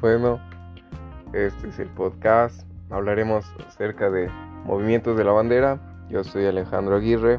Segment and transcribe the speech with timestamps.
[0.00, 0.40] Bueno,
[1.34, 2.66] este es el podcast.
[2.88, 4.30] Hablaremos acerca de
[4.64, 5.78] movimientos de la bandera.
[6.08, 7.38] Yo soy Alejandro Aguirre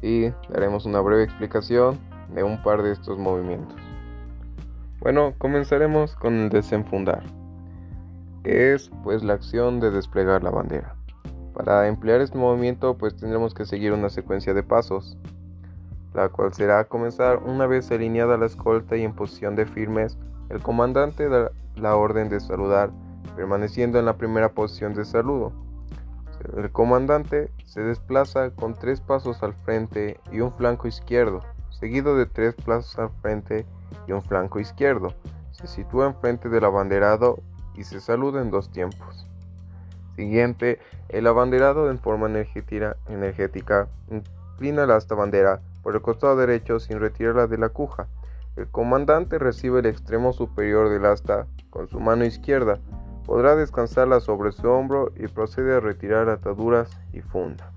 [0.00, 1.98] y daremos una breve explicación
[2.32, 3.76] de un par de estos movimientos.
[5.00, 7.24] Bueno, comenzaremos con el desenfundar,
[8.44, 10.94] es pues la acción de desplegar la bandera.
[11.52, 15.18] Para emplear este movimiento pues tendremos que seguir una secuencia de pasos,
[16.14, 20.16] la cual será comenzar una vez alineada la escolta y en posición de firmes,
[20.50, 22.90] el comandante da la orden de saludar,
[23.34, 25.52] permaneciendo en la primera posición de saludo.
[26.56, 32.26] El comandante se desplaza con tres pasos al frente y un flanco izquierdo, seguido de
[32.26, 33.66] tres pasos al frente
[34.06, 35.14] y un flanco izquierdo.
[35.50, 37.38] Se sitúa enfrente del abanderado
[37.74, 39.26] y se saluda en dos tiempos.
[40.14, 47.00] Siguiente, el abanderado en forma energética, inclina la asta bandera por el costado derecho sin
[47.00, 48.06] retirarla de la cuja.
[48.56, 52.80] El comandante recibe el extremo superior del asta con su mano izquierda.
[53.26, 57.70] Podrá descansarla sobre su hombro y procede a retirar ataduras y funda,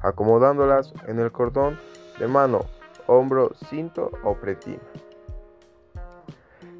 [0.00, 1.78] acomodándolas en el cordón
[2.18, 2.64] de mano,
[3.06, 4.82] hombro, cinto o pretina.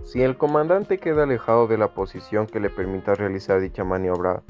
[0.02, 4.42] Si el comandante queda alejado de la posición que le permita realizar dicha maniobra,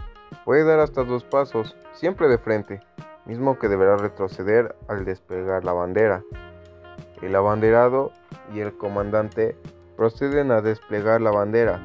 [0.45, 2.81] puede dar hasta dos pasos, siempre de frente,
[3.27, 6.23] mismo que deberá retroceder al desplegar la bandera.
[7.23, 8.13] El abanderado
[8.55, 9.57] y el comandante
[9.97, 11.81] proceden a desplegar la bandera.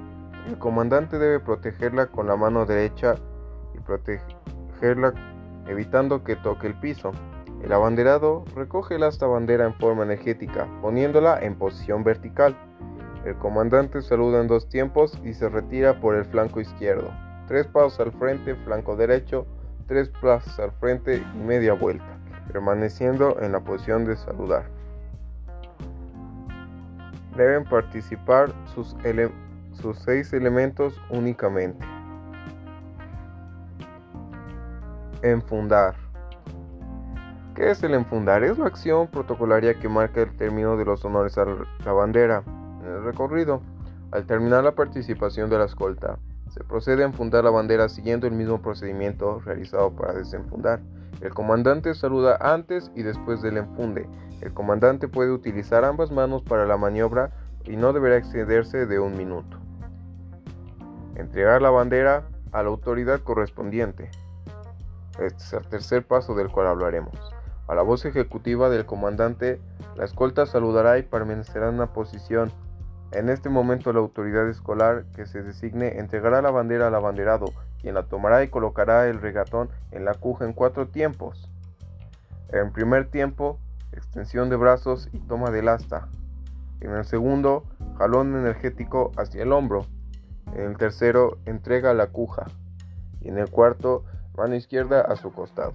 [0.48, 3.16] El comandante debe protegerla con la mano derecha
[3.74, 5.14] y protegerla
[5.68, 7.12] evitando que toque el piso.
[7.64, 12.56] El abanderado recoge el asta bandera en forma energética, poniéndola en posición vertical.
[13.24, 17.10] El comandante saluda en dos tiempos y se retira por el flanco izquierdo.
[17.48, 19.46] Tres pasos al frente, flanco derecho,
[19.88, 22.18] tres plazas al frente y media vuelta,
[22.52, 24.64] permaneciendo en la posición de saludar.
[27.42, 28.96] Deben participar sus,
[30.06, 31.84] seis elementos únicamente.
[35.24, 35.96] Enfundar.
[37.56, 38.44] ¿Qué es el enfundar?
[38.44, 41.46] Es la acción protocolaria que marca el término de los honores a
[41.84, 42.44] la bandera
[42.84, 43.64] en el recorrido,
[44.12, 46.20] al terminar la participación de la escolta.
[46.50, 50.80] Se procede a enfundar la bandera siguiendo el mismo procedimiento realizado para desenfundar.
[51.22, 54.10] El comandante saluda antes y después del enfunde.
[54.42, 57.32] El comandante puede utilizar ambas manos para la maniobra
[57.64, 59.58] y no deberá excederse de un minuto.
[61.16, 64.10] Entregar la bandera a la autoridad correspondiente.
[65.20, 67.14] Este es el tercer paso del cual hablaremos.
[67.68, 69.62] A la voz ejecutiva del comandante,
[69.96, 72.52] la escolta saludará y permanecerá en una posición
[73.12, 77.46] en este momento la autoridad escolar que se designe entregará la bandera al abanderado,
[77.82, 81.50] quien la tomará y colocará el regatón en la cuja en cuatro tiempos.
[82.54, 83.60] En primer tiempo,
[83.92, 86.08] extensión de brazos y toma del asta.
[86.80, 87.66] En el segundo,
[87.98, 89.86] jalón energético hacia el hombro.
[90.56, 92.46] En el tercero, entrega la cuja.
[93.22, 94.04] Y en el cuarto,
[94.36, 95.74] mano izquierda a su costado.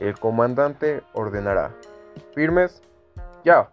[0.00, 1.70] El comandante ordenará.
[2.34, 2.82] ¿Firmes?
[3.44, 3.68] Ya.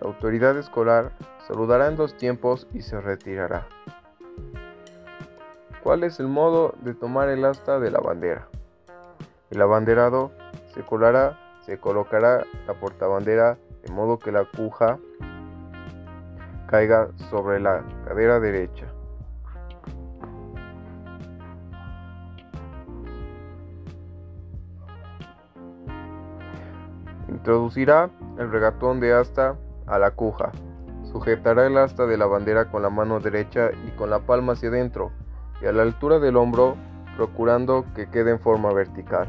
[0.00, 1.10] La autoridad escolar
[1.48, 3.66] saludará en dos tiempos y se retirará.
[5.82, 8.48] ¿Cuál es el modo de tomar el asta de la bandera?
[9.50, 10.30] El abanderado
[10.74, 14.98] se colará, se colocará la portabandera de modo que la cuja
[16.68, 18.86] caiga sobre la cadera derecha.
[27.28, 29.56] Introducirá el regatón de asta
[29.88, 30.52] a la cuja.
[31.04, 34.68] Sujetará el asta de la bandera con la mano derecha y con la palma hacia
[34.68, 35.10] adentro
[35.62, 36.76] y a la altura del hombro,
[37.16, 39.26] procurando que quede en forma vertical.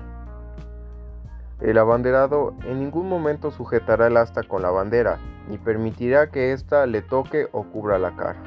[1.60, 6.86] El abanderado en ningún momento sujetará el asta con la bandera, ni permitirá que ésta
[6.86, 8.38] le toque o cubra la cara.